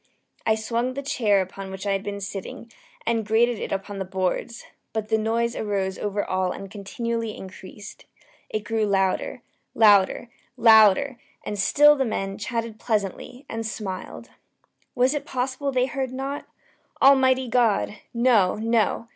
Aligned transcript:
I 0.47 0.55
swung 0.55 0.95
the 0.95 1.03
chair 1.03 1.41
upon 1.41 1.69
which 1.69 1.85
I 1.85 1.91
had 1.91 2.01
been 2.01 2.21
sitting, 2.21 2.71
and 3.05 3.23
grated 3.23 3.59
it 3.59 3.71
upon 3.71 3.99
the 3.99 4.03
boards, 4.03 4.65
but 4.93 5.09
the 5.09 5.17
noise 5.19 5.55
arose 5.55 5.99
over 5.99 6.25
all 6.25 6.51
and 6.51 6.71
continually 6.71 7.37
increased. 7.37 8.05
It 8.49 8.61
grew 8.63 8.87
louder 8.87 9.43
louder 9.75 10.31
louder! 10.57 11.19
And 11.45 11.59
still 11.59 11.95
the 11.95 12.03
men 12.03 12.39
chatted 12.39 12.79
pleasantly, 12.79 13.45
and 13.47 13.63
smiled. 13.63 14.31
Was 14.95 15.13
it 15.13 15.23
possible 15.23 15.71
they 15.71 15.85
heard 15.85 16.11
not? 16.11 16.47
Almighty 16.99 17.47
God! 17.47 17.99
no, 18.11 18.55
no! 18.55 19.07